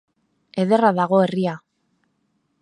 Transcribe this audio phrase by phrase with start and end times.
[0.63, 1.55] Ederra dago herria.